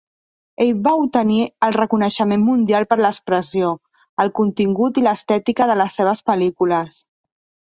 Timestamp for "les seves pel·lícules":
5.85-6.99